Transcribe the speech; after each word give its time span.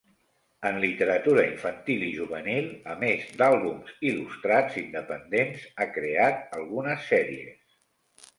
En 0.67 0.77
literatura 0.83 1.43
infantil 1.49 2.05
i 2.07 2.09
juvenil, 2.13 2.71
a 2.93 2.95
més 3.03 3.27
d’àlbums 3.43 3.93
il·lustrats 4.13 4.81
independents, 4.83 5.69
ha 5.85 5.89
creat 5.99 6.43
algunes 6.63 7.07
sèries. 7.13 8.27